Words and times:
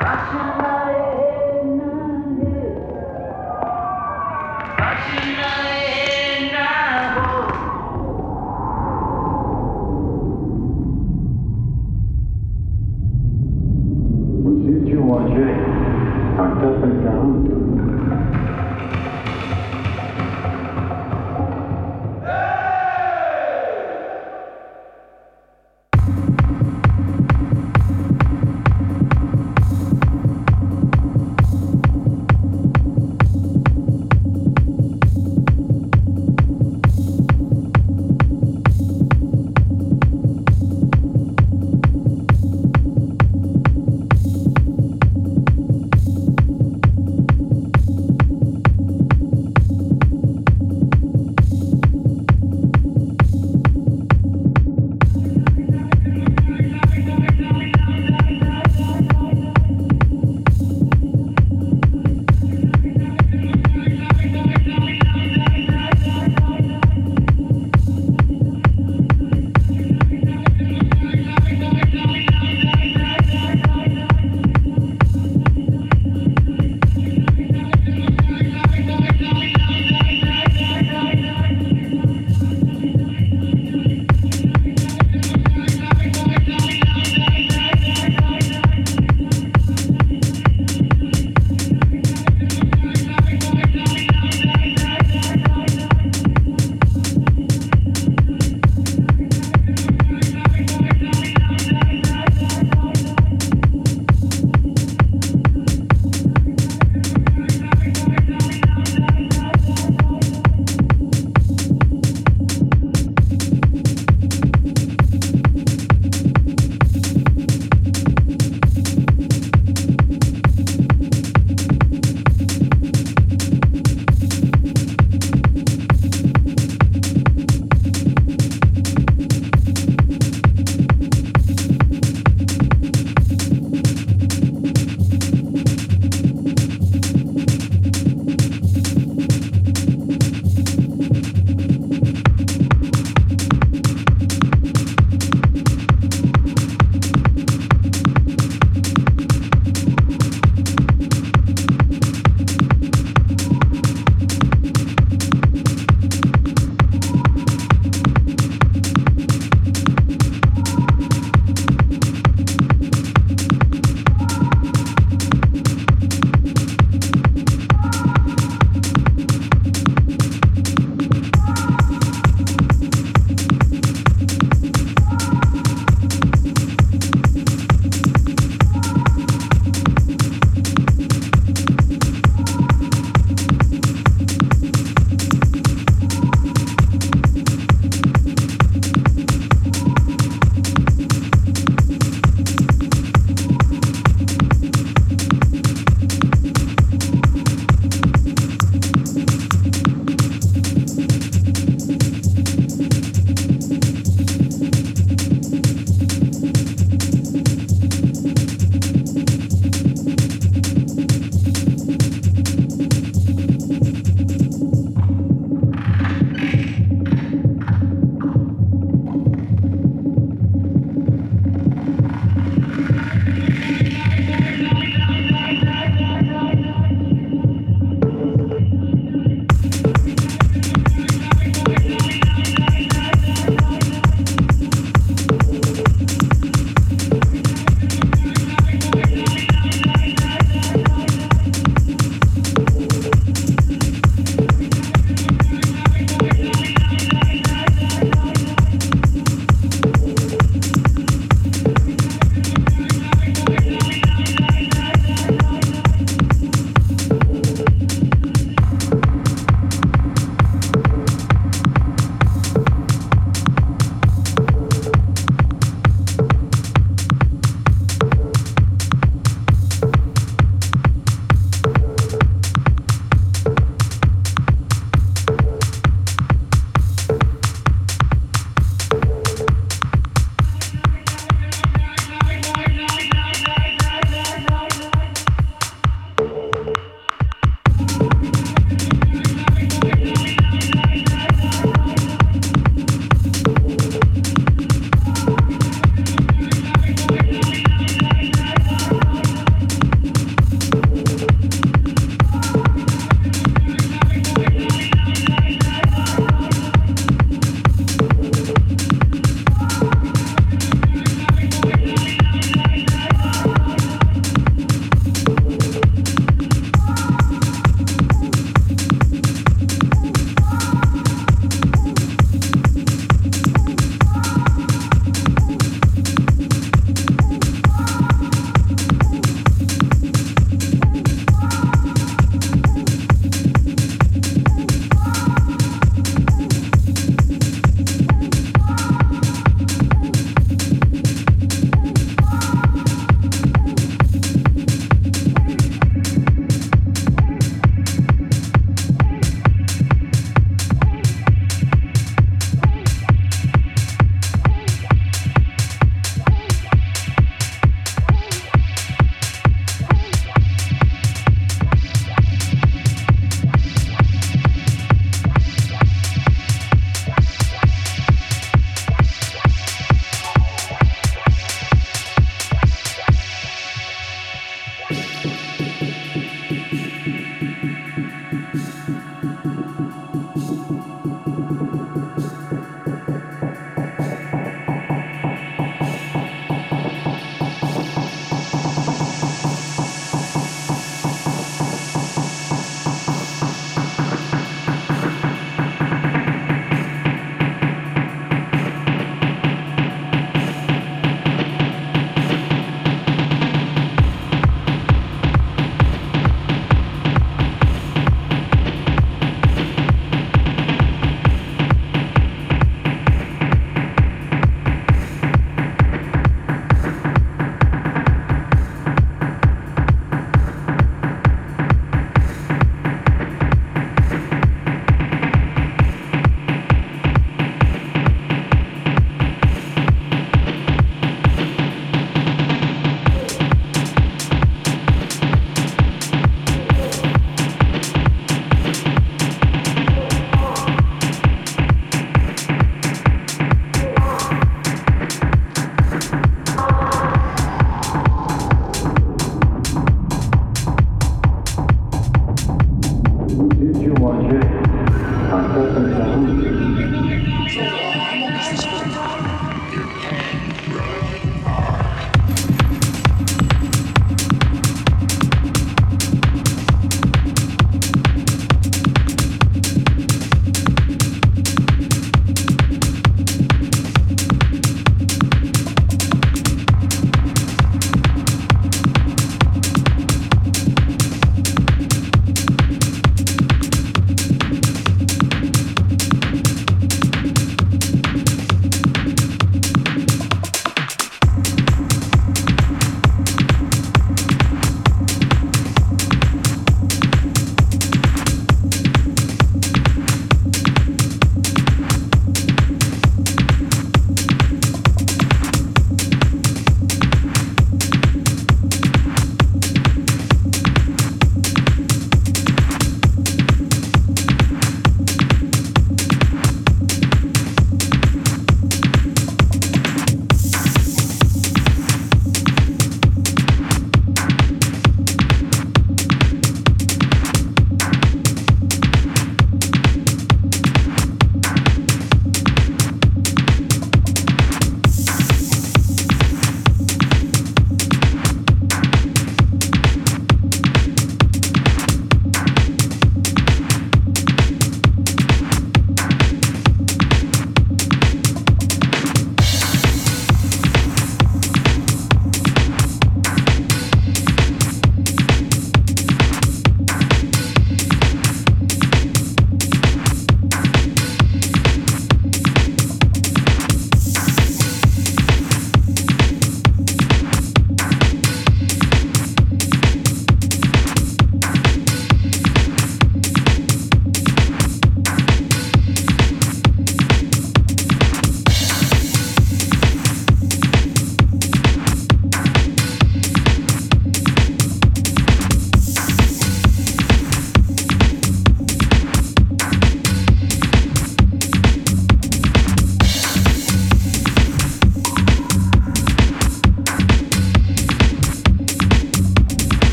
Russian 0.00 0.67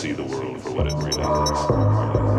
see 0.00 0.12
the 0.12 0.22
world 0.22 0.58
for 0.62 0.70
what 0.70 0.86
it 0.86 0.94
really 0.94 2.24
is. 2.24 2.29